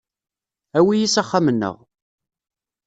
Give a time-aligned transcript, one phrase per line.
[0.77, 1.75] Awi-iyi s axxam-nneɣ.